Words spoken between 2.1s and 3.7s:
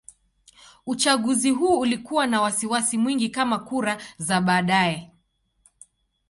na wasiwasi mwingi kama